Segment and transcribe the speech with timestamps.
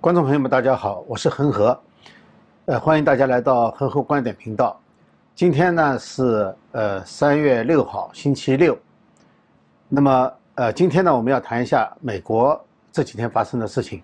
[0.00, 1.78] 观众朋友们，大家好，我是恒河，
[2.64, 4.80] 呃，欢迎大家来到恒河观点频道。
[5.34, 8.78] 今天呢是呃三月六号，星期六。
[9.90, 12.58] 那么呃，今天呢我们要谈一下美国
[12.90, 14.02] 这几天发生的事情。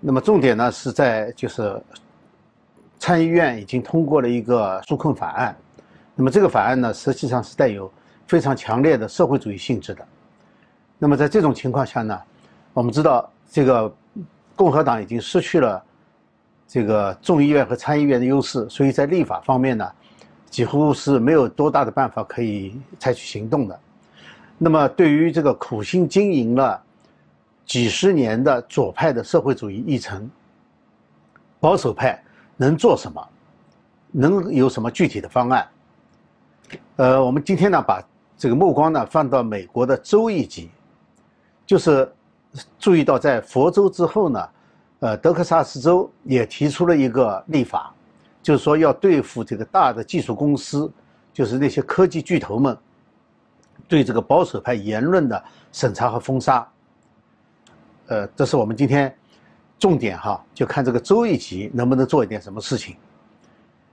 [0.00, 1.78] 那么重点呢是在就是
[2.98, 5.54] 参议院已经通过了一个纾困法案。
[6.14, 7.92] 那么这个法案呢实际上是带有
[8.26, 10.02] 非常强烈的社会主义性质的。
[10.98, 12.18] 那么在这种情况下呢，
[12.72, 13.30] 我们知道。
[13.52, 13.92] 这个
[14.54, 15.82] 共和党已经失去了
[16.68, 19.92] 这个众议院和参议院的优势，所以在立法方面呢，
[20.48, 23.80] 几乎是没有多大的办法可以采取行动的。
[24.56, 26.80] 那么，对于这个苦心经营了
[27.66, 30.30] 几十年的左派的社会主义议程，
[31.58, 32.22] 保守派
[32.56, 33.28] 能做什么？
[34.12, 35.68] 能有什么具体的方案？
[36.94, 38.00] 呃，我们今天呢，把
[38.38, 40.70] 这个目光呢放到美国的州一级，
[41.66, 42.08] 就是。
[42.80, 44.48] 注意到，在佛州之后呢，
[44.98, 47.94] 呃，德克萨斯州也提出了一个立法，
[48.42, 50.90] 就是说要对付这个大的技术公司，
[51.32, 52.76] 就是那些科技巨头们，
[53.86, 56.68] 对这个保守派言论的审查和封杀。
[58.08, 59.16] 呃，这是我们今天
[59.78, 62.96] 重点哈，就看这个州一级能不能做一点什么事情，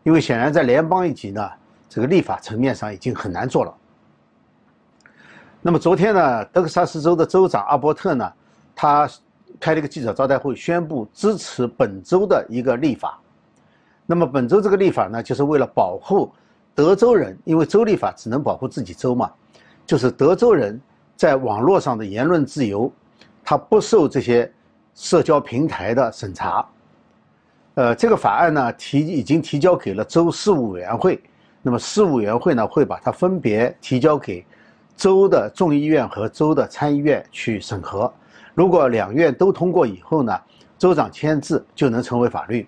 [0.01, 1.47] 因为显然在联邦一级呢，
[1.87, 3.71] 这个立法层面上已经很难做了。
[5.61, 8.33] 那么昨天呢，德克萨斯州的州长阿伯特呢。
[8.79, 9.09] 他
[9.59, 13.19] 开了一个记者招待会，宣布支持本州的一个立法。
[14.05, 16.31] 那么本周这个立法呢，就是为了保护
[16.75, 19.31] 德州人，因为州立法只能保护自己州嘛，
[19.83, 20.79] 就是德州人
[21.15, 22.91] 在网络上的言论自由，
[23.43, 24.49] 他不受这些
[24.93, 26.63] 社交平台的审查。
[27.73, 31.19] 呃，这个法案呢提已经提交给了州事务委员会，
[31.63, 34.45] 那么事务委员会呢会把它分别提交给
[34.95, 38.13] 州的众议院和州的参议院去审核。
[38.57, 40.35] 如果两院都通过以后呢，
[40.79, 42.67] 州长签字就能成为法律。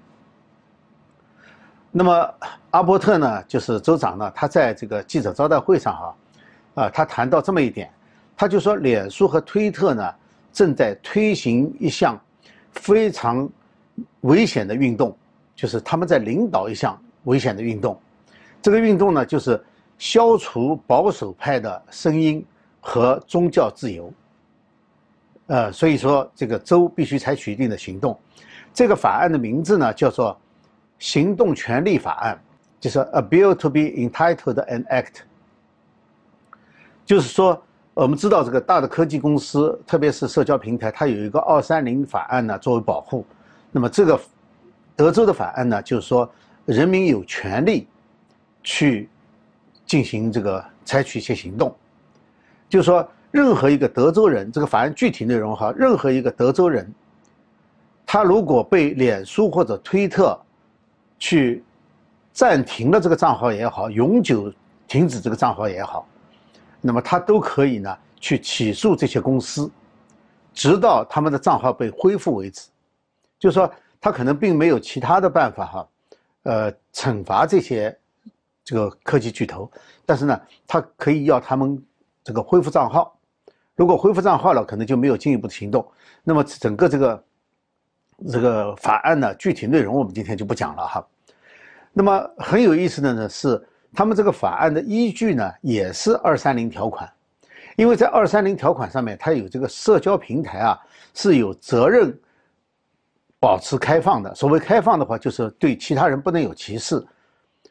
[1.89, 2.33] 那么
[2.69, 6.15] 阿伯特呢，就是州长呢，他在这个记者招待会上哈，
[6.75, 7.91] 啊，他谈到这么一点，
[8.37, 10.13] 他就说，脸书和推特呢
[10.53, 12.15] 正在推行一项
[12.71, 13.49] 非常
[14.21, 15.17] 危险的运动，
[15.55, 17.99] 就是他们在领导一项危险的运动。
[18.61, 19.59] 这个运动呢，就是
[19.97, 22.45] 消除保守派的声音
[22.79, 24.13] 和宗教自由。
[25.49, 28.15] 呃，所以说这个州必须采取一定的行动。
[28.71, 30.31] 这个法案的名字呢叫做
[30.99, 32.35] 《行动权利法案》，
[32.79, 35.21] 就是 A Bill to be entitled an act。
[37.03, 37.59] 就是说，
[37.95, 43.25] 我们知道这个大的科技公司，特别是社交平台，它有一个二三零法案呢作为保护。
[43.71, 44.21] 那么这个
[44.95, 46.31] 德州的法案呢，就是说
[46.67, 47.87] 人民有权利
[48.61, 49.09] 去
[49.87, 51.75] 进行这个采取一些行动，
[52.69, 53.09] 就是说。
[53.31, 56.91] 任何一个德州人，这个法案具体内容哈，任何一个德州人，
[58.05, 60.39] 他如果被脸书或者推特
[61.19, 61.63] 去
[62.33, 64.51] 暂停了这个账号也好，永久
[64.87, 66.07] 停止这个账号也好，
[66.81, 69.69] 那么他都可以呢去起诉这些公司，
[70.51, 72.67] 直到他们的账号被恢复为止。
[73.37, 75.87] 就是说，他可能并没有其他的办法哈，
[76.43, 77.95] 呃，惩罚这些
[78.63, 79.69] 这个科技巨头，
[80.03, 81.79] 但是呢，他可以要他们
[82.23, 83.15] 这个恢复账号。
[83.79, 85.89] 如果恢复账号了，可能就没有进一步的行动。
[86.21, 87.23] 那么整个这个
[88.29, 91.07] 这个法案呢，具体内容我们今天就不讲了哈。
[91.93, 97.09] 那么很有意思的呢是，他们这个法案的依据呢也是二三零条款，
[97.77, 100.77] 因为在二三零条款上面，它有这个社交平台啊
[101.13, 102.13] 是有责任
[103.39, 104.35] 保持开放的。
[104.35, 107.01] 所谓开放的话，就是对其他人不能有歧视。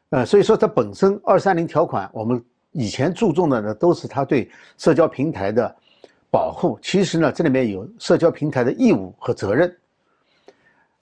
[0.09, 2.43] 呃，所以说它本身二三零条款，我们
[2.73, 5.77] 以前注重的呢都是它对社交平台的。
[6.31, 9.75] 保护其实呢，这里面有社交平台的义务和责任。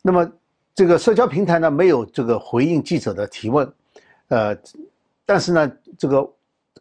[0.03, 0.31] 那么
[0.75, 3.70] 这个社交平台呢，没有这个回应记者的提问，
[4.28, 4.56] 呃，
[5.25, 6.28] 但是呢，这个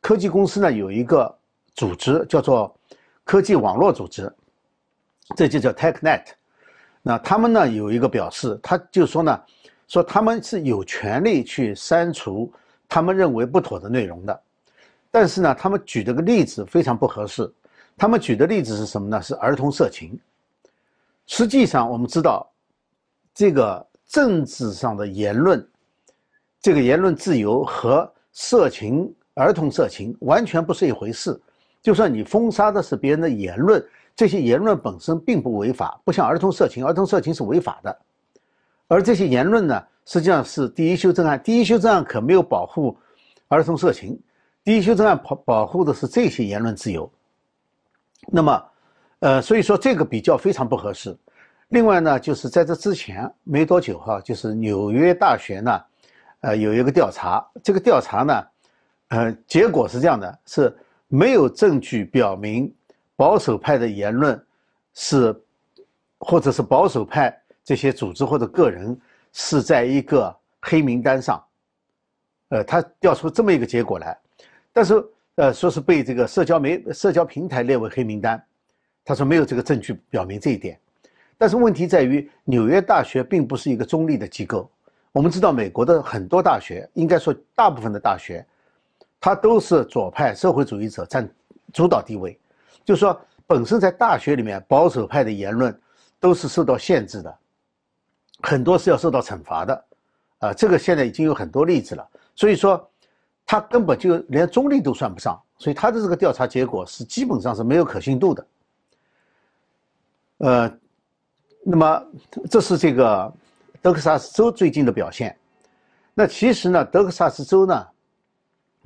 [0.01, 1.35] 科技公司呢有一个
[1.73, 2.77] 组织叫做
[3.23, 4.31] 科技网络组织，
[5.35, 6.25] 这就叫 TechNet。
[7.01, 9.41] 那他们呢有一个表示，他就说呢，
[9.87, 12.51] 说他们是有权利去删除
[12.87, 14.41] 他们认为不妥的内容的，
[15.09, 17.51] 但是呢，他们举这个例子非常不合适。
[17.97, 19.21] 他们举的例子是什么呢？
[19.21, 20.19] 是儿童色情。
[21.27, 22.45] 实际上，我们知道，
[23.33, 25.65] 这个政治上的言论，
[26.61, 31.39] 这个言论自由和色情、儿童色情完全不是一回事。
[31.81, 33.83] 就算你封杀的是别人的言论，
[34.15, 37.97] 这些言论本身并不违法，不像儿童色情，儿童色情是违法的。
[38.87, 41.41] 而这些言论呢，实际上是第一修正案。
[41.43, 42.95] 第一修正案可没有保护
[43.47, 44.19] 儿童色情，
[44.63, 47.09] 第一修正案保保护的是这些言论自由。
[48.27, 48.63] 那么，
[49.19, 51.15] 呃，所以说这个比较非常不合适。
[51.69, 55.81] 另外呢，就是在这之前没多久哈，就是纽约大学呢，
[56.41, 58.43] 呃，有一个调查，这个调查呢，
[59.09, 60.75] 呃，结果是这样的，是
[61.07, 62.71] 没有证据表明
[63.15, 64.39] 保守派的言论
[64.93, 65.35] 是，
[66.19, 68.95] 或者是保守派这些组织或者个人
[69.33, 71.43] 是在一个黑名单上，
[72.49, 74.15] 呃，他调出这么一个结果来，
[74.71, 75.03] 但是
[75.35, 78.41] 呃，说是被这个社交媒社交平台列为黑名单，
[79.03, 80.79] 他说没有这个证据表明这一点。
[81.37, 84.69] 但是问题在于，纽约大学并不是一个中立的机构。
[85.11, 88.45] 我们知道，美国的很多大学，应该说大部分的大学，
[89.19, 91.29] 它都是左派社会主义者占
[91.73, 92.39] 主导地位。
[92.85, 95.77] 就是说，本身在大学里面，保守派的言论
[96.17, 97.37] 都是受到限制的，
[98.41, 99.85] 很多是要受到惩罚的。
[100.39, 102.07] 啊，这个现在已经有很多例子了。
[102.33, 102.89] 所以说，
[103.45, 105.41] 他根本就连中立都算不上。
[105.57, 108.47] 所以他的这个调查结果是基本上是没有可信度的。
[110.37, 110.79] 呃。
[111.67, 112.05] 那么，
[112.47, 113.33] 这是这个
[113.81, 115.35] 德克萨斯州最近的表现。
[116.13, 117.87] 那其实呢，德克萨斯州呢，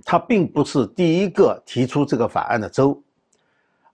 [0.05, 3.03] 它并不是第一个提出这个法案的州。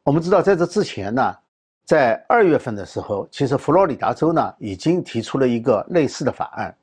[0.03, 1.35] 我们知道，在这之前呢，
[1.83, 6.77] 在二月份的时候，其实佛罗里达州呢已经提出了一个类似的法案。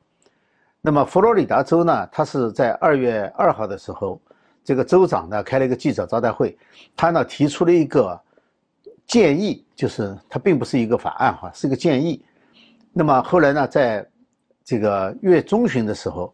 [0.84, 4.20] 那么，佛罗里达州呢，它是在二月二号的时候，
[4.64, 6.58] 这个州长呢开了一个记者招待会，
[6.96, 8.20] 他呢提出了一个。
[9.04, 12.24] 建议就是它并不是一个法案哈，是一个建议。
[12.92, 14.06] 那么后来呢，在
[14.64, 16.32] 这个月中旬的时候，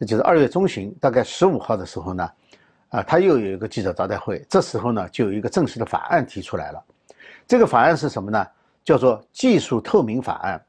[0.00, 2.30] 就是二月中旬，大概十五号的时候呢，
[2.90, 4.44] 啊，他又有一个记者招待会。
[4.48, 6.84] 这时候呢，就有一个正式的法案提出来了。
[7.46, 8.46] 这个法案是什么呢？
[8.84, 10.60] 叫做技术透明法案。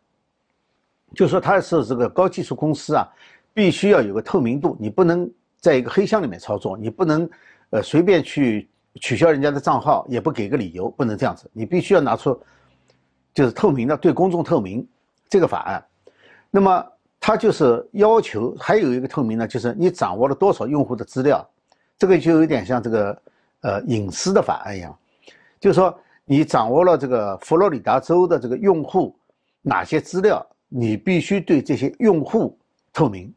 [1.13, 3.07] 就说它是这个高技术公司啊，
[3.53, 5.29] 必须要有个透明度，你不能
[5.59, 7.29] 在一个黑箱里面操作，你不能
[7.69, 8.69] 呃随便去。
[9.01, 12.37] 取消人家的账号也不给个理由，不能这样子，你必须要拿出，
[13.35, 14.85] 就是透明的对公众透明
[15.29, 15.85] 这个法案。
[16.49, 16.83] 那么
[17.19, 21.47] 它就是要求还有一个透明呢，就是你掌握了多少用户的资料，
[21.99, 23.21] 这个就有点像这个
[23.61, 24.97] 呃隐私的法案一样，
[25.59, 29.15] 就是说你掌握了这个佛罗里达州的这个用户
[29.61, 32.57] 哪些资料，你必须对这些用户
[32.93, 33.33] 透明，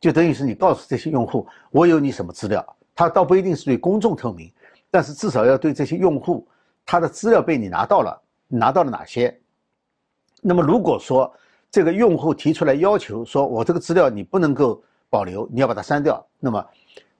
[0.00, 2.64] 就等于是你告诉这些用户我有你什么资料，
[2.94, 4.50] 他倒不一定是对公众透明。
[4.90, 6.46] 但是至少要对这些用户，
[6.84, 9.34] 他的资料被你拿到了，拿到了哪些？
[10.42, 11.34] 那么如果说
[11.70, 16.62] 这个用户提出来要求，说我这个资料你不能够保留，你要把它删掉，那么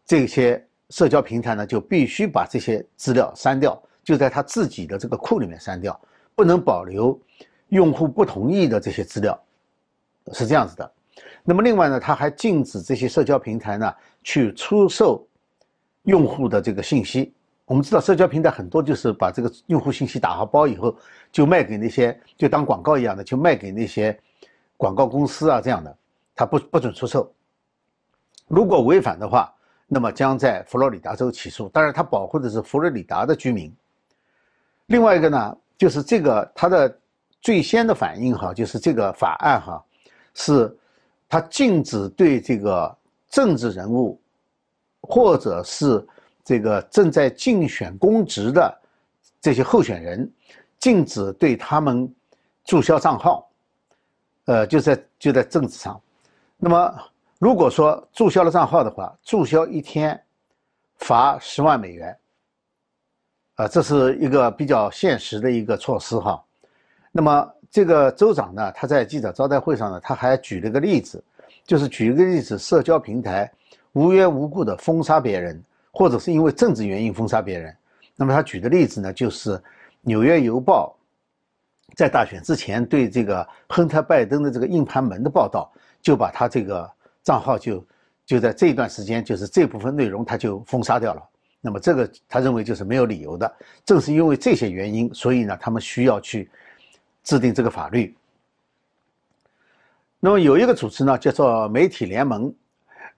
[0.04, 5.98] 这些社交平台呢就必须把这些资料删掉，就在他自己的这个库里面删掉，
[6.34, 7.18] 不能保留
[7.72, 9.38] 用户不同意的这些资料，
[10.34, 10.92] 是这样子的。
[11.42, 13.90] 那么另外呢，他还禁止这些社交平台呢
[14.22, 15.26] 去出售
[16.02, 17.32] 用户的这个信息。
[17.64, 20.94] 我们知道，社交平台很多就是把这个用户信息打好包以后，
[21.30, 24.16] 就卖给那些就当广告一样的，就卖给那些
[24.76, 25.96] 广告公司啊这样的，
[26.36, 27.32] 他不不准出售。
[28.48, 29.50] 如果违反的话，
[29.88, 31.70] 那么将在佛罗里达州起诉。
[31.70, 33.74] 当然，他保护的是佛罗里达的居民。
[34.86, 36.98] 另外一个呢，就是这个他的
[37.42, 39.84] 最先的反应哈，就是这个法案哈，
[40.32, 40.74] 是
[41.28, 42.96] 他禁止对这个
[43.28, 44.18] 政治人物
[45.02, 46.02] 或者是。
[46.44, 48.82] 这个正在竞选公职的
[49.40, 50.28] 这些候选人，
[50.76, 52.12] 禁止对他们
[52.64, 53.48] 注销账号，
[54.46, 56.02] 呃，就在就在政治上。
[56.56, 56.94] 那么，
[57.38, 60.20] 如果说注销了账号的话，注销一天
[60.96, 62.18] 罚十万美元，
[63.54, 66.44] 啊，这是一个比较现实的一个措施哈。
[67.12, 71.22] 那么，这个州长呢，他在记者招待会上呢，他还举了个例子，
[71.64, 73.48] 就是举一个例子，社交平台
[73.92, 75.62] 无缘无故的封杀别人。
[75.94, 77.76] 或者是因为政治原因封杀别人，
[78.16, 79.50] 那么他举的例子呢，就是
[80.00, 80.96] 《纽约邮报》
[81.94, 86.90] 在大选之前对这个亨特·拜登的这个硬盘门的报道，就把他这个
[87.22, 87.84] 账号就
[88.24, 91.22] 就在这一段时间，就是这部分内容他就封杀掉了。
[91.60, 93.54] 那么这个他认为就是没有理由的，
[93.84, 96.50] 正是因为这些原因，所以呢，他们需要去
[97.22, 98.14] 制定这个法律。
[100.20, 102.52] 那么有一个组织呢，叫做媒体联盟。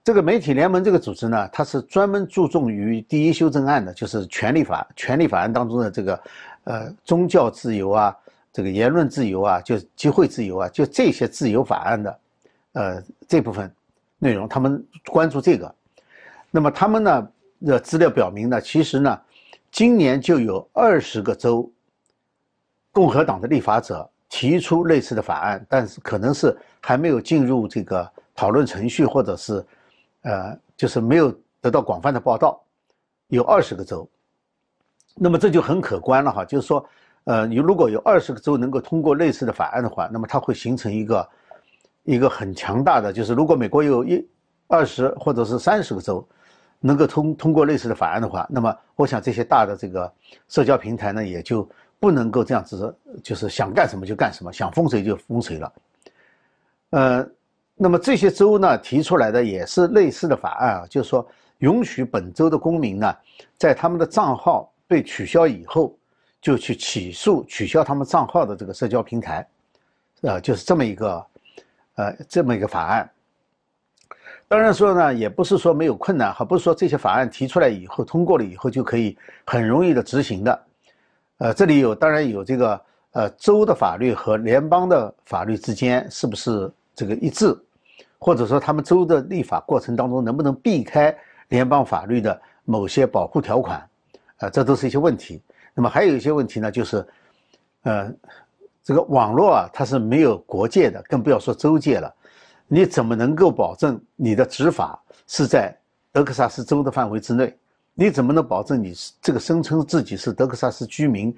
[0.03, 6.21] 这个媒体联盟这个组织呢，它是专门注重于第一修正案的，就是权利法、权利法案当中的这个，
[6.65, 8.15] 呃，宗教自由啊，
[8.53, 12.19] 这个言论自由啊，就集会自由啊，就这些自由法案的，
[12.73, 13.73] 呃，这部分
[14.19, 15.73] 内容，他们关注这个。
[16.51, 17.27] 那么他们呢
[17.65, 19.19] 的资料表明呢，其实呢，
[19.71, 21.67] 今年就有二十个州
[22.95, 29.63] 共和党的立法者提出类似的法案，但是可能是还没有进入这个讨论程序，或者是。
[30.27, 32.59] 呃，就是没有得到广泛的报道，
[33.27, 34.09] 有二十个州，
[35.13, 36.43] 那么这就很可观了哈。
[36.43, 36.83] 就是说，
[37.25, 41.29] 呃，你如果有二十个州能够通过类似的法案的话，那么它会形成一个
[42.05, 44.27] 一个很强大的，就是如果美国有一
[44.65, 46.27] 二十或者是三十个州
[46.79, 50.11] 能够通通过类似的法案的话，那么我想这些大的这个
[50.47, 51.69] 社交平台呢，也就
[52.05, 55.73] 不能够这样子，就是想干什么就干什么，想封谁就封谁了。
[56.91, 57.27] 呃，
[57.73, 63.15] 那么这些州呢提出来的也是类似的法案啊，就是说允许本州的公民呢，
[63.57, 65.97] 在他们的账号被取消以后。
[66.41, 69.47] 就去起诉取消他们账号的这个社交平台，
[70.21, 71.25] 呃，就是这么一个，
[71.95, 73.09] 呃，这么一个法案。
[74.47, 80.63] 当然说呢，也不是说没有困难，还不是说这些法案提出来以后通过了以后就可以很容易的执行的。
[81.37, 87.53] 呃，这里有当然有这个呃州的法律和联邦的法律之间是不是这个一致，
[88.17, 91.15] 或者说他们州的立法过程当中能不能避开
[91.49, 93.85] 联邦法律的某些保护条款，
[94.37, 95.41] 啊，这都是一些问题。
[95.73, 97.05] 那么还有一些问题呢，就是，
[97.83, 98.09] 呃，
[98.81, 102.13] 这个网络啊，它是没有国界的，更不要说州界了。
[102.67, 105.77] 你怎么能够保证你的执法是在
[106.13, 107.53] 德克萨斯州的范围之内？
[107.95, 111.35] 你怎么能保证你这个声称自己是德克萨斯居民，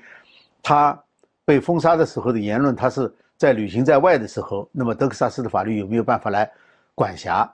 [0.61, 0.99] 他
[1.45, 6.51] 被封杀的时候的言论，他是在旅行在外的时候，那么德克萨斯的法律有没有办法来
[6.93, 7.49] 管辖？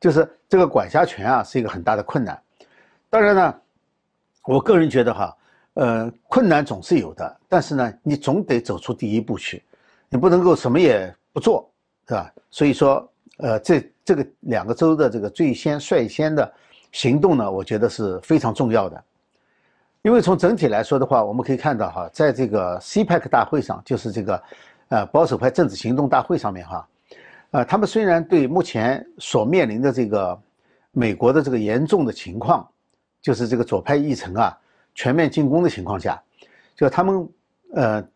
[0.00, 2.40] 就是这个管辖权啊，是一个很大的困难。
[3.10, 3.54] 当然呢，
[4.44, 5.36] 我个人觉得哈。
[5.76, 9.60] 呃，困难总是有的，但是呢，你总得走出第一步去，
[10.08, 11.68] 你不能够什么也不做，
[12.06, 12.32] 是吧？
[12.48, 16.54] 所以说，呃，这这个两个州的这个最先率先的
[16.94, 19.02] 行动呢，我觉得是非常重要的，
[20.02, 24.42] 因为从整体来说的话，我们可以看到哈，在这个 CPEC 大会上，就是这个
[24.90, 26.88] 呃保守派政治行动大会上面哈，
[27.50, 30.40] 呃，他们虽然对目前所面临的这个
[30.92, 32.64] 美国的这个严重的情况，
[33.20, 34.56] 就是这个左派议程啊。
[34.96, 36.22] 全面进攻的情况下，
[36.76, 37.28] 就他们
[37.74, 38.08] 呃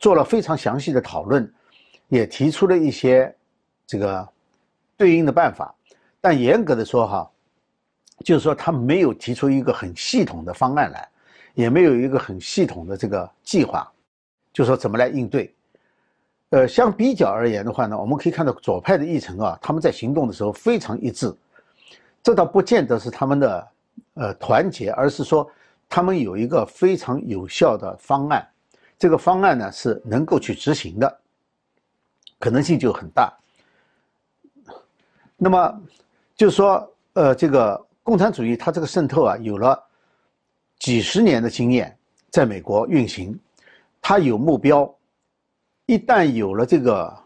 [0.00, 1.48] 做了非常详细的讨论，
[2.08, 3.32] 也提出了一些
[3.86, 4.28] 这个
[4.96, 5.72] 对应的办法。
[6.20, 7.30] 但严格的说哈，
[8.18, 11.08] 就是说他没有提出一个很系统的方案来，
[11.54, 13.90] 也没有一个很系统的这个计划，
[14.52, 15.52] 就说怎么来应对。
[16.50, 21.34] 呃，相比较而言的话呢，我们可以看到左派的议程啊，他们在行动的时候非常一致。
[22.22, 23.68] 这倒不见得是他们的
[24.14, 25.50] 呃团结，而是说。
[25.86, 28.44] 他们有一个非常有效的方案，
[28.98, 31.18] 这个方案呢是能够去执行的，
[32.40, 33.32] 可能性就很大。
[35.36, 35.80] 那么
[36.34, 39.82] 就是说，呃，这个共产主义它这个渗透啊，有了
[40.78, 41.96] 几十年的经验，
[42.30, 43.36] 在美国运行，
[44.00, 44.94] 它有目标，
[45.86, 47.16] 一旦有了这个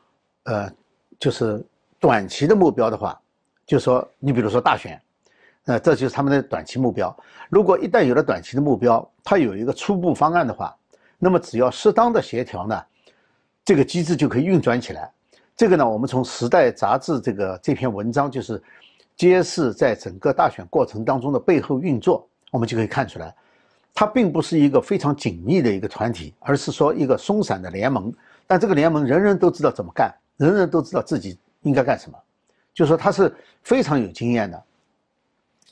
[0.45, 0.73] 呃，
[1.19, 1.63] 就是
[1.99, 3.21] 短期的目标的话，
[3.67, 4.99] 就说你比如说大选。
[5.65, 7.15] 那这就是他们的短期目标。
[7.51, 10.75] 如果一旦有了短期的目标，它有一个初步方案的话，
[11.19, 12.83] 那么只要适当的协调呢，
[13.67, 15.13] 这个机制就可以运转起来。
[15.55, 18.63] 这个呢，我们从《时代》杂志这个这篇文章就是
[19.19, 23.35] 揭示在整个大选过程当中的背后运作，我们就可以看出来，
[23.93, 28.15] 它并不是一个非常紧密的一个团体，而是说一个松散的联盟。
[28.47, 32.17] 但这个联盟人人都知道怎么干，人人都知道自己应该干什么，
[32.73, 34.63] 就说他是非常有经验的。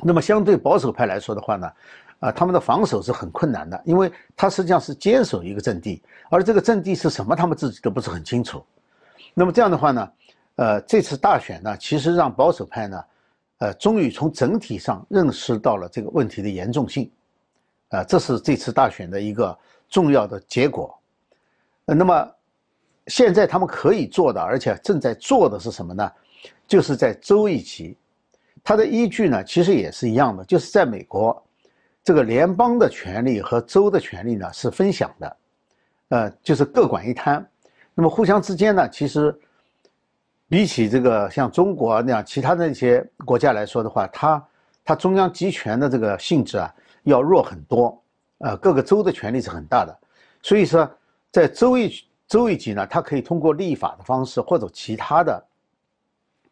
[0.03, 1.73] 那么相对保守派来说的话呢，
[2.19, 8.63] 啊，他们的防守是很困难的，因为他实际上是坚守一个阵地，而这个阵地是什么，他们自己都不是很清楚。
[9.33, 10.11] 那么这样的话呢，
[10.57, 13.03] 呃，这次大选呢，其实让保守派呢，
[13.59, 17.11] 呃，终于从整体上认识到了这个问题的严重性，
[17.89, 19.57] 啊，这是这次大选的一个
[19.89, 20.95] 重要的结果。
[21.87, 22.33] 呃那么
[23.07, 26.13] 现在他们可以做的，而且正在做的是什么呢？
[26.67, 27.97] 就是在州一级。
[28.65, 31.41] 它的依据呢，其实也是一样的，就是在美国，
[32.03, 35.37] 这个联邦的权利和州的权利呢是分享的，
[36.09, 37.49] 呃，就是各管一摊。
[37.95, 39.33] 那么互相之间呢，其实
[40.49, 44.49] 比起这个像中国那样其他的一些国家来说的话，它
[44.85, 46.73] 它中央集权的这个性质啊
[47.03, 48.03] 要弱很多，
[48.39, 49.99] 呃，各个州的权力是很大的。
[50.43, 50.89] 所以说，
[51.33, 51.93] 在州一
[52.29, 55.45] 州一级呢，它可以通过立法的方式或者其他的。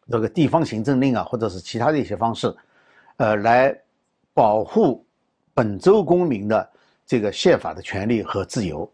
[0.07, 2.55] 这个地方行政令啊，或者是其他的一些方式，
[3.17, 3.75] 呃，来
[4.35, 5.03] 保护
[5.51, 6.69] 本州公民的
[7.07, 8.87] 这个宪法的权利和自由。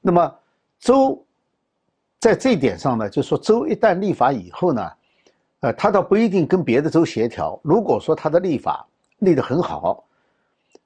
[0.00, 0.32] 那么
[0.78, 1.25] 州
[2.18, 4.90] 在这一点上呢，就说州一旦立法以后呢，
[5.60, 7.58] 呃，他倒不一定跟别的州协调。
[7.62, 8.86] 如果说他的立法
[9.18, 10.04] 立得很好，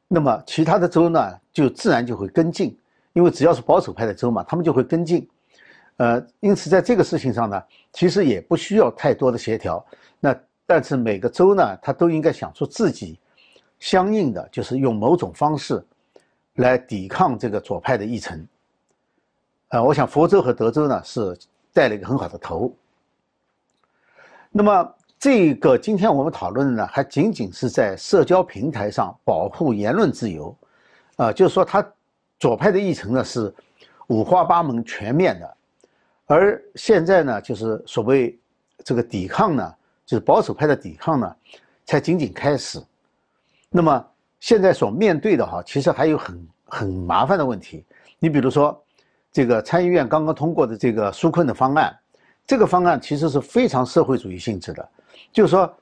[0.09, 2.77] 那么其他的州呢，就自然就会跟进，
[3.13, 5.27] 因为只要是保守派的州嘛，他们就会跟进。
[5.97, 9.85] 呃，因此在这个事情上呢，其实也不需要太多的协调。
[10.19, 10.35] 那
[10.67, 13.19] 但是每个州呢，他都应该想出自己
[13.79, 15.85] 相应的，就是用某种方式
[16.55, 18.47] 来抵抗这个左派的议程。
[19.71, 21.37] 呃，我想佛州和德州呢是
[21.73, 22.73] 带了一个很好的头。
[24.51, 30.57] 那么这个今天我们讨论的呢，还仅仅是在社交平台上保护言论自由，
[31.17, 31.87] 啊，就是说他
[32.41, 33.53] 左派的议程呢是
[34.09, 35.57] 五花八门、全面的，
[36.27, 38.37] 而现在呢，就是所谓
[38.83, 39.75] 这个抵抗呢，
[40.05, 41.37] 就是保守派的抵抗呢，
[41.87, 42.83] 才仅仅开始。
[43.69, 44.05] 那么
[44.41, 47.85] 现在所面对的哈，其实还有很很麻烦的问题。
[48.19, 48.83] 你比如说，
[49.33, 51.97] 这个参议院刚刚通过的这个纾困的方案，
[52.47, 54.89] 这个方案其实是非常社会主义性质的，
[55.33, 55.73] 就是说，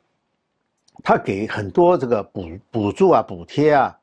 [1.03, 3.99] 他给很多这个补补助啊、补贴啊，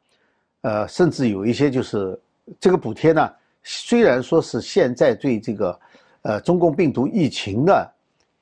[0.61, 2.19] 呃，甚至有一些就是
[2.59, 3.29] 这个补贴呢，
[3.63, 5.79] 虽然说是现在对这个
[6.21, 7.91] 呃中共病毒疫情的。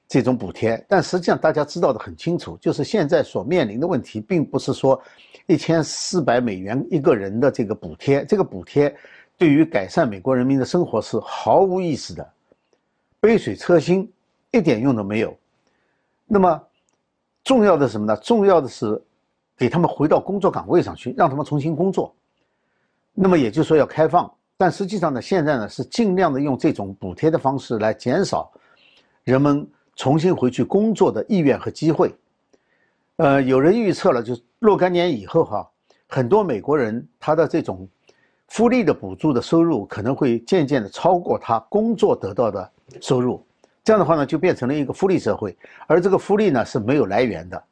[0.05, 5.01] 这种补贴，但实际上大家知道的很清楚，就是现在所面临的问题，并不是说
[5.47, 8.95] 一千四百美元一个人的这个补贴，这个补贴
[9.43, 12.25] 对于改善美国人民的生活是毫无意思的，
[13.19, 14.09] 杯水车薪，
[14.51, 15.37] 一点用都没有。
[16.25, 16.63] 那么
[17.43, 18.15] 重要的什么呢？
[18.23, 19.03] 重要的是
[19.57, 22.15] 给他们回到工作岗位上去，让他们重新工作。
[23.13, 28.49] 那么也就是说要开放，但实际上呢，现在呢是尽量的用这种补贴的方式来减少
[29.25, 29.69] 人们。
[29.97, 32.15] 重新回去工作的意愿和机会，
[33.17, 35.69] 呃，有人预测了，就若干年以后哈，
[36.07, 37.85] 很多美国人他的这种
[38.47, 42.71] 福利的补助的收入可能会渐渐的超过他工作得到的
[43.01, 43.43] 收入，
[43.83, 45.57] 这样的话呢，就变成了一个福利社会，
[45.87, 47.63] 而这个福利呢是没有来源的，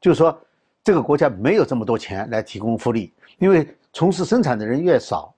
[0.00, 0.38] 就是说
[0.84, 5.34] 这个国家没有这么多钱来提供福利，因为从事生产的人越少，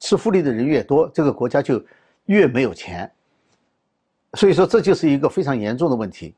[0.00, 1.82] 吃福利的人越多，这个国家就
[2.26, 3.10] 越没有钱。
[4.34, 6.34] 所以说，这就是一个非常严重的问题，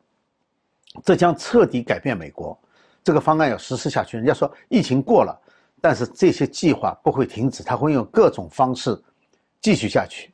[1.04, 2.58] 这将彻底改变美国。
[3.02, 5.40] 这个方案要实施下去，人家说疫情过了，
[5.84, 8.98] 但是这些计划不会停止，他会用各种方式
[9.60, 10.32] 继续下去。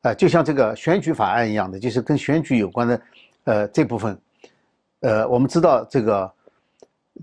[0.00, 3.02] 啊，就像这个选举法案一样的，就是跟选举有关的，
[3.44, 4.20] 呃，这部分，
[4.98, 6.28] 呃，我们知道这个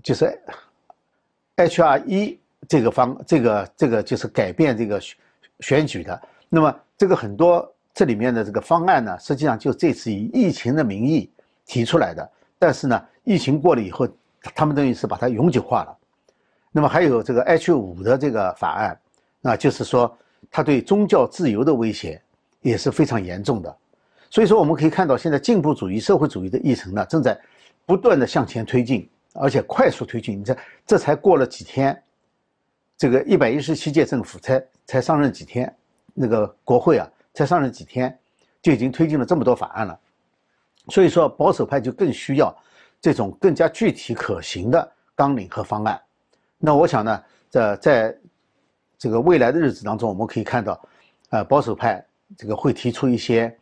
[0.02, 0.40] 就是
[1.56, 5.18] H R 一这个方，这个这个就是改变这个选
[5.58, 6.18] 选举的。
[6.48, 7.70] 那么这个很多。
[7.92, 11.28] 这里面的这个方案呢，实际上就这次以疫情的名义
[11.66, 14.08] 提出来的，但是呢，疫情过了以后，
[14.54, 15.98] 他们等于是把它永久化了。
[16.72, 19.00] 那么还有这个 H 五的这个法案，
[19.42, 20.16] 啊，就是说
[20.50, 22.20] 它对宗教自由的威胁
[22.60, 23.76] 也是非常严重的。
[24.30, 27.38] 所以说我们可以看到，现在进步主义、社会主义的议程呢，正在
[27.84, 30.38] 不断的向前推进，而且快速推进。
[30.38, 30.56] 你这
[30.86, 32.02] 这才过了几天，
[32.96, 35.74] 这个一百一十七届政府才才上任几天，
[36.14, 37.08] 那个国会啊。
[37.32, 38.18] 才上任几天，
[38.60, 39.98] 就已经推进了这么多法案了，
[40.88, 42.52] 所以说保守派就更需要
[43.00, 45.98] 这种更加具体可行的纲领和方案。
[46.62, 48.16] 那我想呢，在在
[48.98, 50.78] 这个未来的日子当中，我们可以看到，
[51.30, 52.04] 呃，保守派
[52.36, 53.56] 这个会提出一些，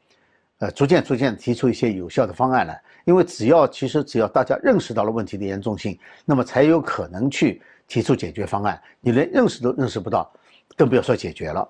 [0.58, 2.82] 呃，逐渐逐渐提出一些有效的方案来。
[3.04, 8.78] 因为只要其实只要大家认识到了问题的严重性，那么才有可能去提出解决方案。
[9.00, 10.30] 你连认识都认识不到，
[10.76, 11.68] 更不要说解决了。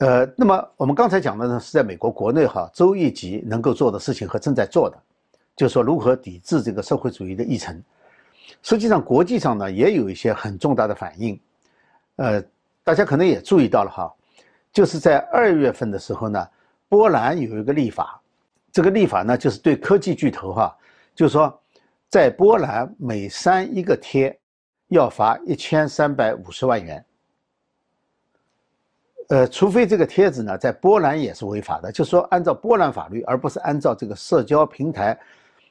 [0.00, 5.00] 呃，那么我们刚才讲的呢，是在美国国内哈州一级能够做的事情和正在做的，
[5.56, 7.80] 就是说如何抵制这个社会主义的议程。
[8.62, 11.38] 实际上，国际上呢也有一些很重大的反应。
[12.16, 12.42] 呃，
[12.82, 14.12] 大家可能也注意到了哈，
[14.72, 16.48] 就是在二月份的时候呢，
[16.88, 18.20] 波兰有一个立法，
[18.72, 20.76] 这个立法呢就是对科技巨头哈，
[21.14, 21.60] 就是说
[22.08, 24.36] 在波兰每删一个贴，
[24.88, 27.04] 要罚一千三百五十万元。
[29.28, 35.18] 呃，除非这个帖子呢，在波兰也是违法的，就是说按照波兰法律，而不是按照这个社交平台、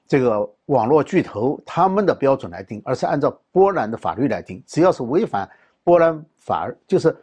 [0.07, 4.63] 这个网络巨头他们的标准来定，而是按照波兰的法律来定。
[4.65, 5.49] 只要是违反
[5.83, 7.15] 波兰法，就是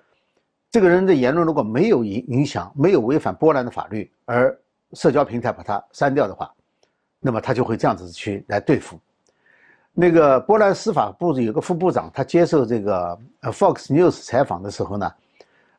[0.70, 4.56] 这个人的言论如果没有影影响，没有违反波兰的法律，而
[4.92, 6.52] 社交平台把它删掉的话，
[7.18, 9.00] 那么他就会这样子去来对付。
[9.92, 15.12] 那个波兰司法部有个副部长，他接受这个呃 Fox News 采访的时候呢。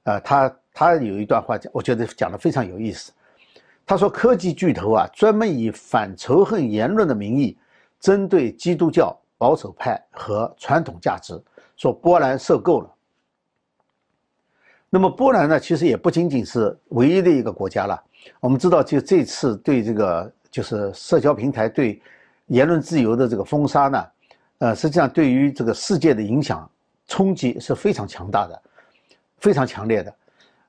[0.03, 3.11] 呃，他他有一段话讲，我觉得讲的非常有意思。
[3.85, 7.57] 他说，科技巨头啊，专门以反仇恨言论的名义，
[7.99, 11.39] 针对基督教保守派和传统价值，
[11.77, 12.89] 说波兰受够了。
[14.89, 18.01] 那么波兰呢，其实也不仅仅是唯一的一个国家了。
[18.39, 22.01] 我们知道，就这次对这个就是社交平台对
[22.47, 24.05] 言论自由的这个封杀呢，
[24.59, 26.69] 呃，实际上对于这个世界的影响
[27.07, 28.61] 冲击是非常强大的。
[29.37, 30.15] 非常强烈的，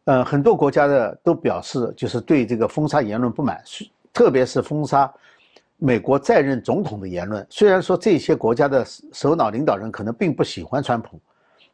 [0.07, 3.61] 呃，很多国家的都表示就是对这个封杀言论不满，
[4.12, 5.12] 特别是封杀
[5.79, 7.45] 美国在任总统的言论。
[7.51, 11.21] 虽然说这些国家的首脑领导人可能并不喜欢川普，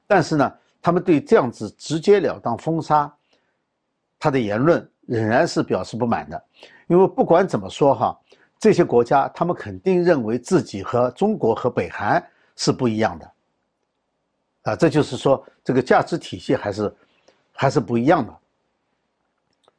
[0.07, 3.13] 但是呢，他们对这样子直截了当封杀
[4.19, 6.43] 他的言论仍然是表示不满的，
[6.87, 8.19] 因为不管怎么说哈，
[8.59, 12.25] 这些国家他们肯定认为自己和中国和北韩
[12.57, 13.33] 是不一样的，
[14.63, 16.91] 啊，这就是说这个价值体系还是
[17.53, 18.33] 还是不一样的。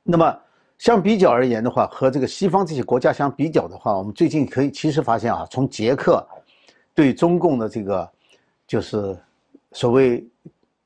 [0.04, 0.40] 那么
[0.78, 6.26] 相比较而言的话，和这个西方这些国家相比较的话，我们最近可以其实发现啊，从捷克
[6.94, 8.10] 对中共的这个
[8.68, 9.18] 就是
[9.72, 10.26] 所谓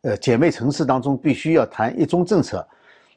[0.02, 2.66] 呃姐妹城市当中必须要谈一中政策。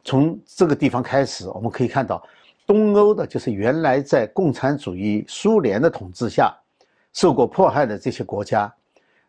[0.02, 2.26] 从这个地方开始，我们可以看到，
[2.66, 6.56] 东欧的就是原来在共产主义苏联的统治下
[7.12, 8.72] 受过迫害的这些国家，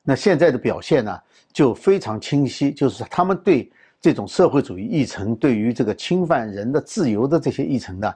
[0.02, 1.20] 那现在的表现呢
[1.52, 3.70] 就非常清晰，就是他们对
[4.02, 8.12] 这种社会主义议程，对于这个侵犯人的自由的这些议程呢，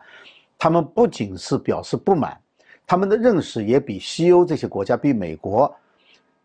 [0.57, 2.35] 他们不仅是表示不满，
[2.87, 5.73] 他们的认识也比西欧这些国家、比美国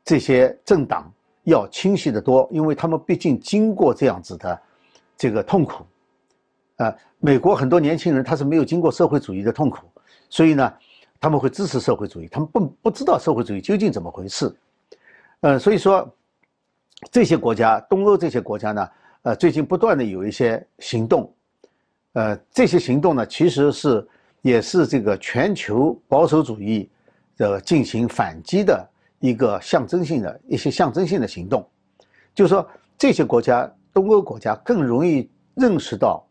[0.04, 1.10] 这些政党
[1.44, 4.60] 要清晰得多，因为他们毕竟经过这样子的
[5.16, 5.86] 这个痛苦。
[6.76, 9.86] 啊，美国很多年轻人他是没有经过社会主义的痛苦，
[10.28, 10.72] 所以呢，
[11.20, 14.54] 他们会支持社会主义，他们不不知道社会主义究竟怎么回事，
[15.40, 16.10] 呃，所以说
[17.10, 18.88] 这些国家，东欧这些国家呢，
[19.22, 21.32] 呃，最近不断的有一些行动，
[22.14, 24.06] 呃，这些行动呢，其实是
[24.42, 26.88] 也是这个全球保守主义
[27.36, 31.68] 的进行反击的一个象征性的一些象征性的行动，
[32.34, 36.26] 就是说这些国家，东欧国家更容易认识到。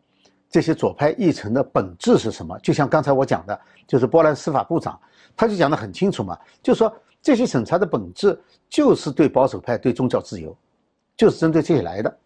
[0.52, 2.58] 这些左派议程的本质是什么？
[2.58, 4.98] 就像刚才我讲的，就是波兰司法部长，
[5.36, 8.36] 他就讲得很清楚嘛，就说这些审查的本质
[8.68, 10.52] 就是对保守派、对宗教自由，
[11.16, 12.18] 就是针对这些来的。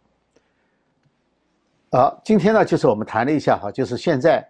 [1.97, 4.45] 好，今天呢，就是我们谈了一下哈，就是现在，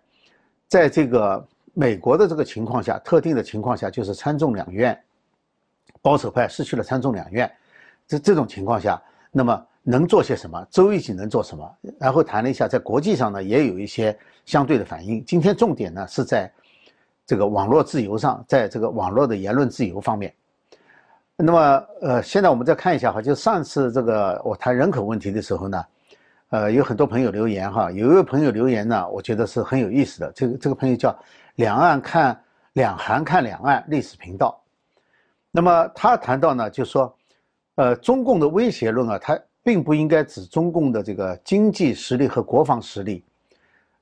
[0.66, 4.98] 在这个美国的这个情况下，特定的情况下，就是参众两院
[6.00, 7.52] 保守派失去了参众两院，
[8.06, 8.98] 这这种情况下，
[9.30, 9.66] 那么。
[9.86, 10.66] 能做些什么？
[10.70, 11.70] 周一起能做什么？
[11.98, 15.22] 然后谈了一下，在国际上呢，也有一些相对的反应。
[15.26, 16.50] 今天重点呢是在
[17.26, 20.32] 这个网络自由上，在这个网络的言论自由方面。
[21.36, 25.84] 那么，呃，现在我们再看一下哈，就上次这个我谈人口问题的时候呢，
[26.50, 30.32] 呃，有很多朋友留言哈，有一位朋友留言呢，我觉得是很有意思的。
[30.32, 31.16] 这个这个朋友叫
[31.56, 32.40] 两岸看
[32.74, 34.60] 两韩看两岸历史频道。
[35.50, 37.16] 那么他谈到呢，就说，
[37.76, 39.38] 呃，中共的威胁论啊，他。
[39.66, 43.24] 并不应该指中共的这个经济实力和国防实力，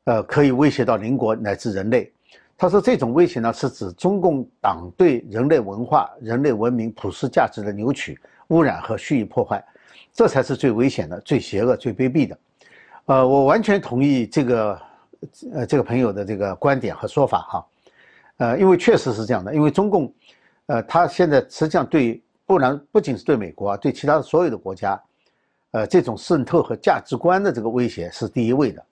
[0.06, 2.12] 呃，可以威胁到邻国乃至人类。
[2.58, 9.64] 他说，这种威胁呢，是指中共党对人类文化、人类文明普世价值的扭曲、污染和蓄意破坏，
[10.12, 12.38] 这才是最危险的、最邪恶、最卑鄙的。
[13.06, 14.80] 呃，我完全同意这个，
[15.52, 17.66] 呃，这个朋友的这个观点和说法哈。
[18.38, 20.12] 呃，因为确实是这样的，因为中共，
[20.66, 25.00] 呃，他现在实际上对不然不仅是对美国啊，对其他的所有的国家。
[25.72, 28.84] 呃，这种渗透和价值观的这个威胁是第一位的。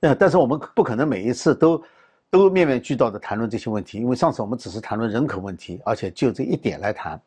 [0.00, 1.84] 呃，但是我们不可能每一次都
[2.30, 7.20] 都面面俱到的谈论这些问题，因为上次我们只是谈论人口问题，而且就这一点来谈，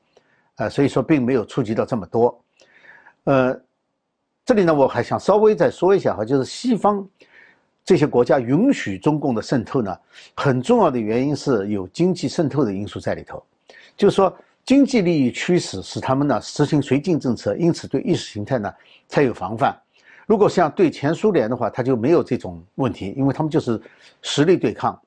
[0.56, 2.44] 呃，所以说并没有触及到这么多。
[3.26, 3.60] 呃，
[4.46, 7.08] 这里呢，我还想稍微再说一下哈，就是西方
[7.84, 9.98] 这些国家允许中共的渗透呢，
[10.36, 13.44] 很重要的原因是有经济渗透的因素在里头，
[13.98, 14.36] 就是说。
[14.66, 18.74] 经济利益驱使使他们呢实行绥靖政策，因此对意识形态呢
[19.08, 19.80] 才有防范。
[20.26, 23.80] 如果像对前苏联的话，他就没有这种问题，因为他们就是
[24.24, 25.00] 实力对抗。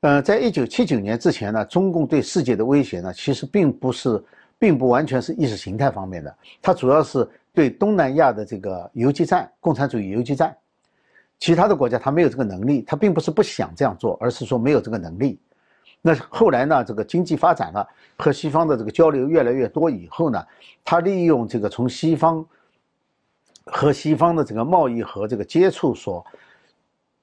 [0.00, 4.22] 呃，在一九七九年之前呢，中共对世界的威胁呢，其实并不是，
[4.64, 10.56] 并不完全是意识形态方面的，它主要是对东南亚的这个游击战、共产主义游击战。
[11.38, 15.38] 其他的国家他没有这个能力，他并不是不想这样做，而是说没有这个能力。
[16.00, 16.82] 那后来呢？
[16.82, 20.42] 这个经济发展了，和西方的这个交流越来越多以后呢，
[20.82, 22.42] 他利用这个从西方
[23.66, 26.24] 和西方的这个贸易和这个接触所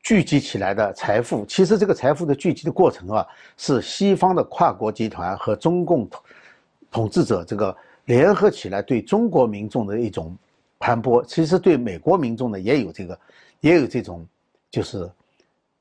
[0.04, 3.26] 聚集起来的财富，其实这个财富的聚集的过程啊，
[3.58, 6.08] 是西方的跨国集团和中共
[6.92, 7.76] 统治者这个
[8.06, 10.38] 联合起来对中国民众的一种
[10.78, 13.20] 盘剥，其实对美国民众呢也有这个
[13.62, 14.24] 也有这种
[14.70, 15.10] 就是。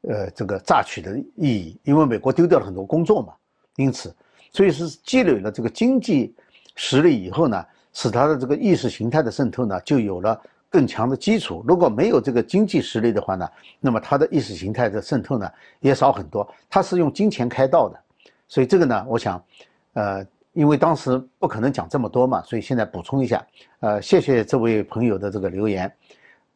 [0.09, 3.35] 呃，这个榨取的意义，因为美国丢掉了很多工作嘛，
[3.77, 4.11] 因此，
[4.51, 6.35] 所以是积累了这个经济
[6.75, 11.63] 实力以后呢，使他的这个意识形态的渗透呢，就有了更强的基础。
[11.69, 13.47] 如果没有这个经济实力的话呢，
[13.79, 15.47] 那么他的意识形态的渗透呢，
[15.81, 16.51] 也少很多。
[16.71, 18.01] 他是用金钱开道的，
[18.49, 19.45] 所以这个呢，我想，
[19.93, 23.47] 呃，因为当时不可能讲这么多嘛，所以现在补充一下。
[23.81, 25.93] 呃，谢谢这位朋友的这个留言，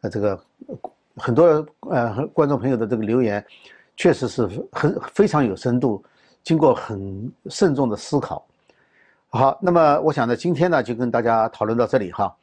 [0.01, 0.41] 呃，这个。
[1.17, 3.47] 很多呃观众朋友的这个留言，
[3.97, 6.05] 确实是很非常有深度，
[6.43, 8.45] 经过很慎重的思考。
[9.29, 12.37] 好，那么我想呢，今天呢就跟大家讨论到这里哈，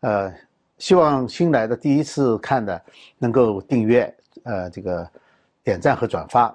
[0.00, 0.34] 呃，
[0.78, 2.82] 希望新来的第一次看的
[3.16, 5.08] 能够订阅，呃，这个
[5.62, 6.52] 点赞和转发。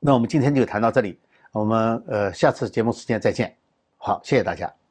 [0.00, 1.18] 那我们今天就谈到这里，
[1.52, 3.54] 我们呃下次节目时间再见。
[3.96, 4.81] 好，谢谢大家。